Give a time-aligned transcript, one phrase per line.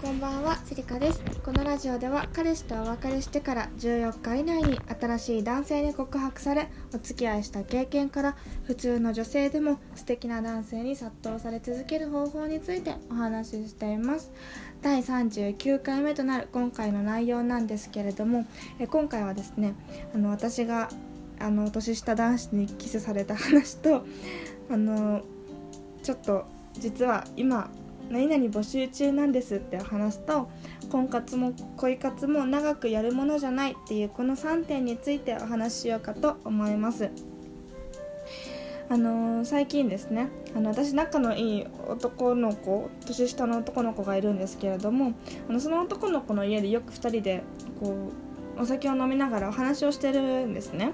[0.00, 1.20] こんばんは、セリカです。
[1.44, 14.30] このラジオでは彼氏とお別れしてから14日以内に新しい男性に告白されお付き合いした経験から普通の女性でも素敵な男性に殺到され続ける方法についてお話ししています。
[14.82, 18.46] 第39回目となる今回の内容なんですけれども、
[18.78, 19.74] え今回はですね、
[20.14, 20.90] あの私が
[21.40, 24.06] あの年下男子にキスされた話と
[24.70, 25.22] あの
[26.04, 26.44] ちょっと
[26.74, 27.68] 実は今
[28.10, 30.50] 何々募集中なんですって話すと
[30.90, 37.10] 婚活も恋活も長くやるものじゃないっていうこの3点についてお話ししようかと思います。
[38.90, 40.28] あのー、最近ですね。
[40.56, 45.12] あの私仲のいい男の子年下の男の子がいるんですけれども
[45.48, 47.42] あのその男の子の家でよく2人で
[47.80, 48.10] こ
[48.58, 50.92] うお酒を飲みながらお話をしてるんですね。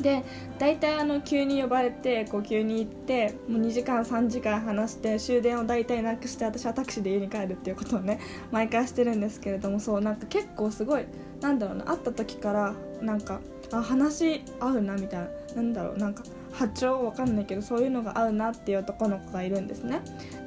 [0.00, 0.24] で
[0.58, 11.04] 大体あの急に呼ばれてこう急に行ってもう2時間3時間話して終電を大体なくして私はタクシーで家に帰るっていうことをね毎回してるんですけれどもそうなんか結構すごい
[11.40, 20.00] なんだろうな会った時からなんかあ話合うなみたいななんだろうなんか波長わかんないけどそういうのが合うなっていう男の子がいるんですね。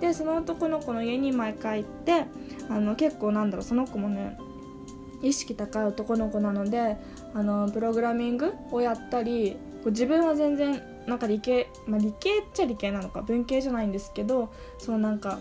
[0.00, 2.24] でその男の子の家に毎回行って
[2.68, 4.36] あの結構なんだろうその子もね
[5.22, 6.96] 意識高い男の子なので
[7.34, 15.38] あのプログラミングをやったり自分は全然なんか理系、まあ、理系っちゃ理系なのか文系じゃないんですけどそうなんか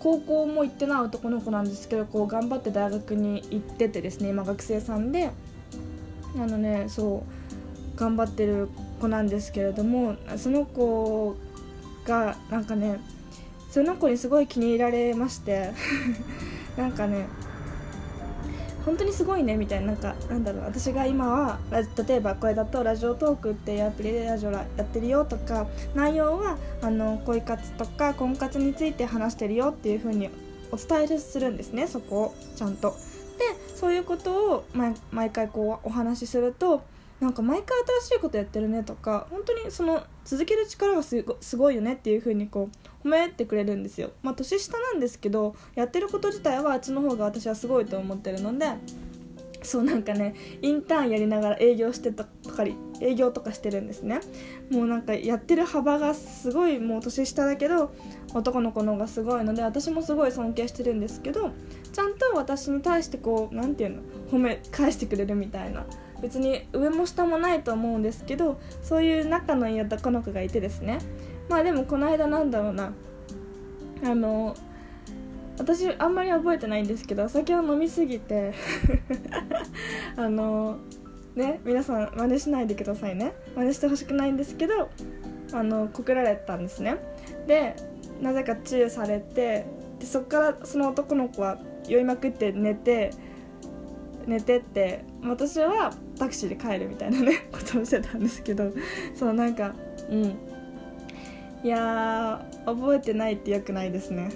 [0.00, 5.30] 高校も行ってない男の子なんですけどこう頑張って大学に行っててですね今学生さんで。
[6.36, 7.24] あのねそ
[7.96, 8.68] う頑張ってる
[9.00, 11.36] 子なんですけれどもその子
[12.04, 13.00] がなんかね
[13.70, 15.70] その子にすごい気に入られまして
[16.76, 17.26] なんかね
[18.88, 30.30] 本当にすごいねみたいななんかなんだろう私が今は例えばこれだとラジオトークっていうアプリでラジオやってるよとか内容はあの恋活とか婚活について話してるよっていう風に
[30.72, 32.96] お伝えするんですねそこをちゃんと。
[33.38, 34.64] でそういうことを
[35.12, 36.82] 毎回こうお話しすると
[37.20, 41.24] なんか毎回新しいことやってるねとか本当にその続ける力がす
[41.56, 42.70] ごいよねっていう風にこ
[43.04, 44.10] う褒めてくれるんですよ。
[44.22, 48.66] まあ年下なんですけどやってること自体はあっちの方が私はすごいと思ってるので
[49.62, 52.64] そうなんかねインターンやりながら営業してたとか
[53.00, 54.20] 営業とかしてるんですね。
[54.70, 57.90] もうなんかやってる幅がすごいもう年下だけど
[58.34, 61.50] 男の子の方がすごいので私もすごい尊敬してるんですけど
[61.92, 65.84] ちゃんと私に対してこう何て言うの褒め返してくれるみたいな
[66.20, 70.98] 別に上も下もないと思うんですけどそういう仲のいい男の子がいてですね。
[71.48, 72.92] まあでもこの間なんだろうな。
[74.04, 74.54] あの
[75.58, 78.54] 私あんまり覚えてないんですけどお酒を飲みすぎて
[80.16, 80.78] あの
[81.34, 83.32] ね皆さん真似しないでくださいね。
[83.56, 84.88] 真似してほしくないんですけど
[85.52, 86.96] あの告られたんですね。
[87.46, 87.74] で
[88.20, 89.66] なぜかチューされて
[89.98, 91.58] でそっからその男の子は
[91.88, 93.10] 酔いまくって寝て
[94.26, 98.72] 寝てって私はタクシーで帰るみたいなね ことをしてたんですけど
[99.14, 99.74] そうなんか
[100.10, 100.36] うん。
[101.64, 104.30] いや覚えてないってよくないですね。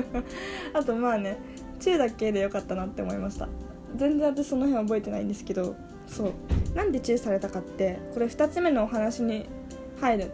[0.72, 1.36] あとまあね
[1.80, 3.48] 中だけでよかったなって思いました。
[3.94, 6.32] 全然私その辺覚えてないんですけどそう。
[6.74, 9.46] なんでチューされたかってこれ2つ目のお話に
[10.00, 10.24] 入る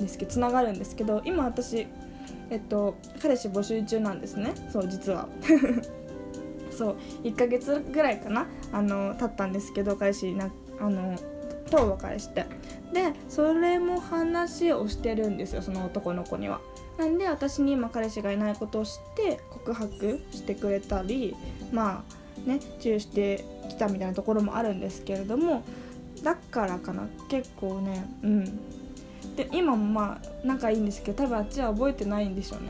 [0.00, 1.86] んですけどつながるんですけど今私
[2.50, 4.52] えっと彼氏募集中なんですね。
[4.70, 5.28] そう実は。
[6.72, 10.50] そう1ヶ月ぐらいかなあの経ったんですけど彼氏な
[10.80, 11.18] あの
[11.70, 12.46] とお別れして。
[12.92, 16.60] でそれも話をしてるんですよその男の子には。
[16.98, 21.34] なんで私に今彼氏がいないことを知って告白してくれたり
[21.72, 22.04] ま
[22.46, 25.64] あねチューしてきたみたいなところもあるんですけれども
[26.22, 28.44] だからかな結構ねうん。
[29.36, 32.68] で今もまあ仲いいんですけど多分あっちは覚えてないんでしょうね。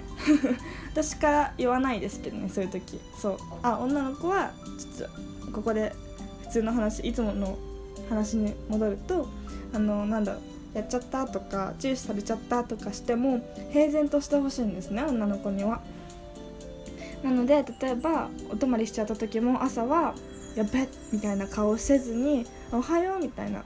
[0.92, 3.00] 私から言わないですけどねそういう時。
[3.18, 3.38] そう。
[3.62, 4.52] あ女の子は
[4.96, 5.08] ちょっ
[5.46, 5.92] とここで
[6.42, 7.58] 普通の話いつもの
[8.08, 9.28] 話に戻ると
[9.72, 10.38] あのなんだろ
[10.74, 13.42] うやっちゃったとか注視されちゃったとかしても
[13.72, 15.80] 平然としてほしいんですね女の子には。
[17.22, 20.14] なので例えばお泊まりしちゃった時も朝は
[20.56, 23.64] 「やべっ」みたいな顔をせずに「おはよう」みたいな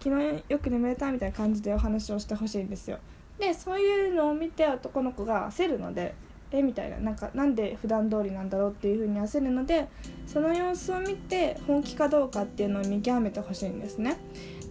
[0.00, 2.98] 昨日よく眠れたみたいな感じでお話をしてほしいんですよ。
[3.38, 6.14] でそういうのを見て男の子が焦るので
[6.50, 9.88] えみたいななんかなんで普段通りなんだろうっていう風に焦るので
[10.26, 14.16] その様子を見て本気かどうかっていうのを見極めてほしいんですね。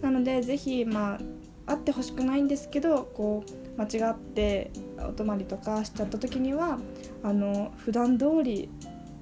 [0.00, 1.18] なので是非まあ
[1.66, 6.78] 会ってほしくないんですけどこう間違ってお泊まりとかしちゃった時には
[7.22, 8.68] あの普段通り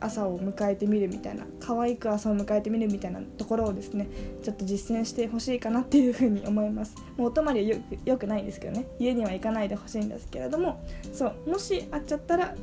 [0.04, 4.08] 朝を迎えてみるみたいな可愛く朝を迎えてみるみたいなところをですね
[4.42, 6.94] ちょっと実践してほしいかなっていうふうに思います。
[7.16, 8.86] もうお泊まりはよよくないんですけどね。
[8.98, 12.54] 家には行かないでほしいんですけれどもそうもし会っちゃったら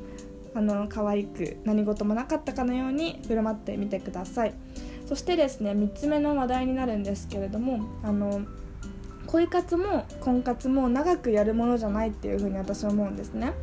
[0.55, 4.53] あの可愛く何事もなかったかのように振る舞ってみてください。
[5.07, 8.41] そしてですね3つ目の話題になるんですけれどもあの
[9.25, 13.53] 恋活も婚活も長くやるものじゃないっていうふうに私は思うんですね。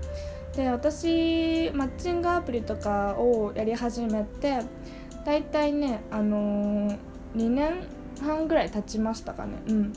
[0.57, 4.61] で私マッチングアプリとかをやり始めて
[5.25, 6.99] 大体ねあのー、
[7.35, 7.87] 2年
[8.23, 9.53] 半ぐらい経ちましたかね。
[9.69, 9.93] うん。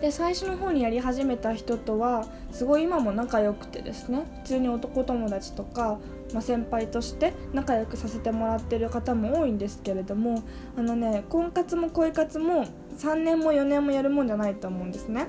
[0.00, 4.26] で最初の方にやり始めた人とはすごい今も仲良くてですね。
[4.42, 6.00] 普通に男友達とか、
[6.32, 10.42] まあ、先輩として仲良くさせてもらってる方も多いんですけれども
[10.76, 12.66] あのね婚活も恋活も
[12.98, 15.28] 3年も4年もやるもんじゃないと思うんですね。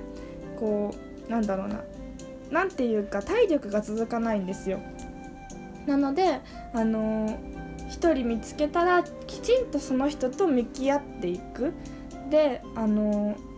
[0.60, 0.96] こ
[1.28, 1.84] うなんだろうな。
[2.56, 4.80] 何ていうか体力が続かないんですよ。
[5.86, 6.40] なので
[6.74, 7.38] あのー、
[7.90, 11.74] 1人見つけたらきちんとその人と向き合っていく。
[12.30, 13.56] であのー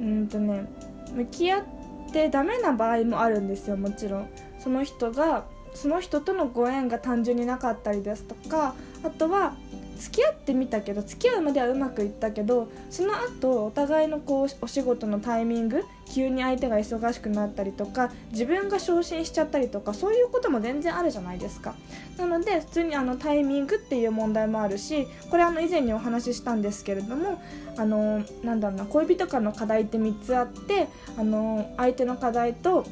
[0.00, 0.64] うんとね
[1.12, 1.64] 向き合っ
[2.12, 4.28] てダメな場合もあるんですよもちろん。
[4.58, 5.44] その人が
[5.74, 9.54] その人とのご縁が単純になかったりですとかあとは
[9.98, 21.74] 付き合ってみたけど付き合うまではうまくいったけどその後お互いのこうお仕事のタイミング急に相手が忙しくなったりとか自分が昇進しちゃったりとかそういうことも全然あるじゃないですか。
[22.18, 27.42] なので普通にあのタイミングっていう問題もあるしこれあの以前にお話ししたんですけれども
[27.76, 30.88] あのなんだろうな恋人間の課題って3つあって
[31.18, 32.84] あの相手の課題と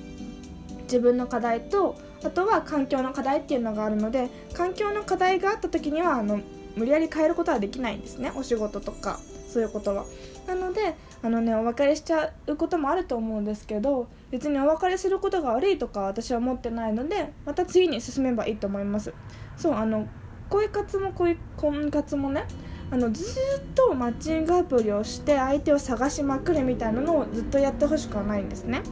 [0.84, 6.40] 自分の課題とあとは環境の課題っていうのがあるので環境の課題があった時にはあの
[6.76, 8.32] 無理やり変えることはできないんですね。
[8.34, 10.04] お仕事とかそういうことは。
[10.46, 19.12] なのであのねお別れしちゃうこともあると思うんですけど別にお別れすることが悪いとか私は思ってないのでまた次に進めばいいと思います。
[19.56, 20.08] そうあの
[20.48, 22.44] 恋活も恋婚活もね
[22.90, 23.26] あのずっ
[23.74, 28.82] とマッチングアプリをして相手を探しまくるみたいなのをずっとやってほしくはないんですね。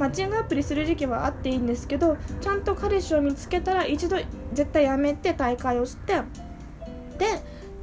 [0.00, 4.16] マッチングアプリする時期はあっていいんですけどちゃんと彼氏を見つけたら一度
[4.54, 6.14] 絶対やめて大会をして
[7.18, 7.26] で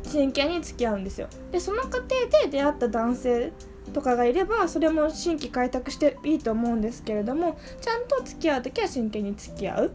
[0.02, 1.28] 真剣に付き合うんですよ。
[1.52, 2.08] でその過程
[2.44, 3.54] で出会った男性
[3.94, 9.92] とかがいればそれも新規開拓していいと思うんですけれどもちゃんと付き合う時は真剣に付き合う。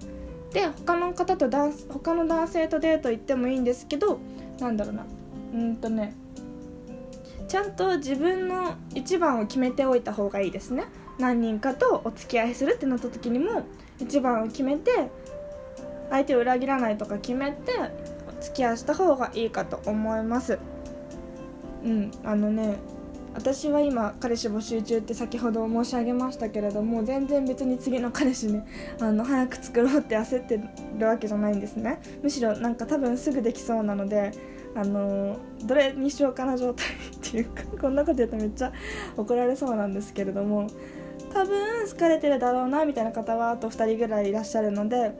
[0.53, 1.49] で他の方と
[1.89, 4.21] 他の男性とデート行ってもいいんですけど
[4.61, 5.07] なんだろうな。
[5.55, 6.15] うんとね
[7.49, 10.85] ちゃんと自分の一番を決めておいた方がいいですね。
[11.23, 13.63] 何人かとお付き合いするってなった時にも
[14.01, 14.91] 一番を決めて
[16.11, 17.73] 相手を裏切らないとか決めて
[18.39, 20.59] お付き合いした方がいいかと思います。
[21.85, 22.77] うんあのね
[23.35, 28.67] 私は今彼氏募集中って先ほど申し上げましたけれども全然別に次の彼氏ね
[29.01, 30.61] あの早く作ろうって焦って
[30.99, 32.01] るわけじゃないんですね。
[32.23, 34.33] むしろなんか多分すぐできそうなので
[34.75, 36.91] あのどれにしようかな状態っ
[37.31, 38.73] ていうかこんなこと言うとめっちゃ
[39.17, 40.67] 怒られそうなんですけれども
[41.33, 45.13] 多分好かれてるだろうなみたいな方はあと2人ぐらいいらっしゃるので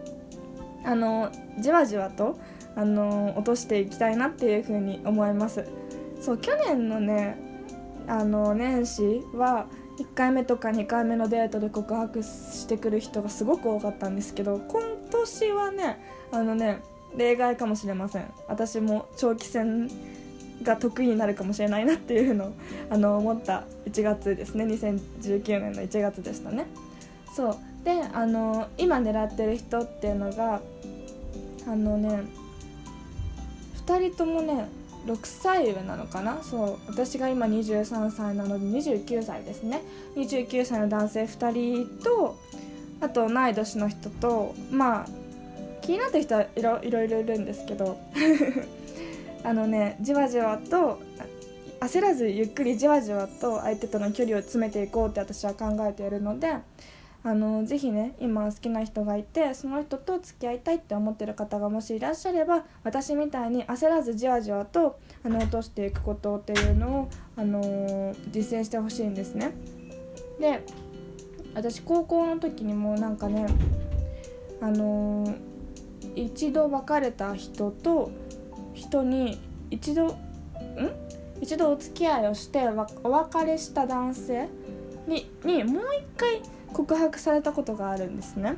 [0.85, 2.39] あのじわじわと
[2.75, 5.65] あの落としていきたいなっていうふうに思います。
[6.21, 7.37] そう去年のね
[8.07, 9.67] あの年始は
[9.99, 16.01] 1回目とか2回目のデートで告白してくる人がすごく多かったんですけど今年はね
[16.31, 16.81] あのね
[17.17, 18.33] 例外かもしれません。
[18.49, 19.91] 私も長期戦
[20.63, 22.53] が得意になるかもしれないなっていうのを
[22.91, 24.65] あの思った1月ですね。
[24.65, 26.67] 2019年の1月でしたね。
[27.35, 27.57] そう。
[27.85, 30.61] であの今狙ってる人っていうのが
[31.67, 32.23] あのね
[33.87, 34.69] 2人ともね
[35.07, 36.43] 6歳上なのかな。
[36.43, 36.79] そう。
[36.87, 39.83] 私が今23歳なので29歳ですね。
[40.17, 42.39] 29歳の男性2人と
[43.01, 45.07] あと同い年の人とまあ
[45.81, 47.99] 気になってる人はいろいろいるんですけど。
[49.45, 51.01] あのねじわじわと
[51.81, 56.57] 焦らずゆっくりじわじわと相手との距離を詰めていこうって私は考えているので
[57.25, 69.53] あのぜひね今好きな人がいてその人と付き合いたいって思ってる方がもしいらっしゃれば私みたいに焦らずじわじわとあの落としていくことっていうのを、あの実践してほしいんですね。
[70.41, 70.65] で
[71.55, 73.47] 私高校の時にもなんかね
[74.61, 75.33] あの
[76.17, 78.11] 一度別れた人と
[78.83, 80.17] 人に一度ん？
[81.41, 82.69] 一度お付き合いをして
[83.03, 84.49] お別れした男性
[85.07, 88.57] ににもう一回告白されたことがあるんですね。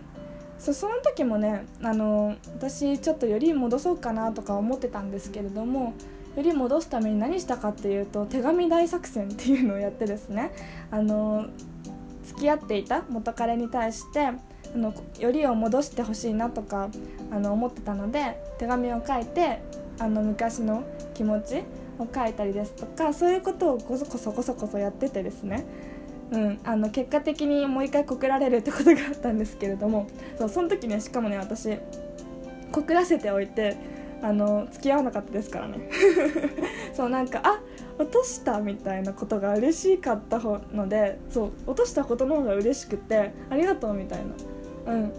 [0.58, 5.94] そうその時もねあの私ちょっとより戻そうかなとか思ってたんですけれども
[6.36, 10.52] より戻すために何したかっていうと手紙大作戦っていうのをやってですね。
[10.90, 11.46] あの
[12.24, 14.34] 付き合っていた元彼に対してあ
[14.74, 16.88] のよりを戻してほしいなとか
[17.30, 19.62] あの思ってたので手紙を書いて
[19.98, 20.84] あの昔の
[21.14, 21.62] 気持ち
[21.98, 25.64] を書いたりですとかそういうことをこそこそこそこそやっててですね。
[26.30, 30.08] うん、あの結果的にもう一回告られるってことがあったんですけれども
[30.38, 31.78] そうその時ねしかもね私
[32.72, 33.76] 告らせておいて
[34.22, 35.88] あの付き合わなかったですからね。
[36.94, 37.60] そうなんかあ
[37.98, 44.18] 落としたみたいなことが嬉しかったのでそう落としたことの方が嬉しくてありがとうみたい
[44.86, 44.92] な。
[44.92, 45.12] うん。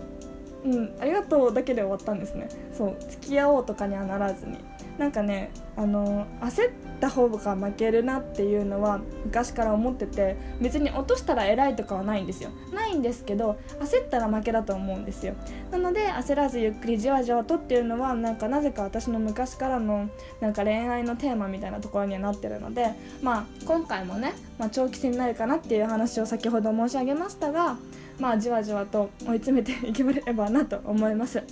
[0.66, 2.50] うんありがとうだけで終わったんですね。
[2.74, 4.58] そう付き合おうとかにはならずに。
[4.98, 12.50] なんかねあの焦った方が負けるなっていうのは昔から思ってて別に落としたら偉いとかはないんですよ。
[12.74, 15.34] ないんですけど焦ったら負けだと思うんですよ。
[15.72, 20.10] なので焦らずゆっくりじわじわとっていうのはなんかなぜか私の昔からの
[20.40, 27.78] なんか恋愛のテーマみたいなところにはなってるのでまあ今回もね、まあ、長期戦になるかなっていう話を先ほど申し上げましたが
[28.20, 31.44] まあじわじわと追い詰めていければなと思います。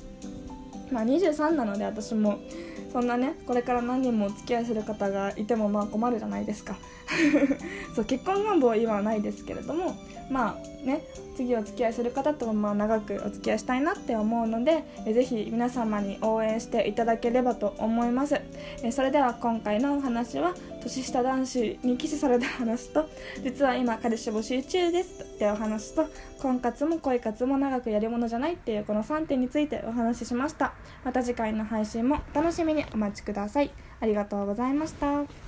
[0.92, 2.40] まあ23なので私も
[2.94, 6.78] そんなねこれから何人もお付き合いする方がいてもまあ困るじゃないですか。
[7.96, 9.96] そう結婚願望は今はないですけれども
[10.30, 11.02] まあね
[11.36, 18.40] 次お付き合いする方ともまあ長くお付き合いしたいなって思うのでぜひ皆様に応援していただければと思います。
[18.92, 23.10] それでは今回のお話は年下男子にキスされた話と
[23.44, 25.24] 実は今彼氏募集中です。
[25.24, 26.06] ってお話と
[26.42, 30.74] 婚活も恋活も長くやるものじゃないっていうこの3点についてお話ししました。
[31.04, 33.72] また次回の配信もお楽しみにお待ちください。
[34.00, 35.43] ありがとうございました。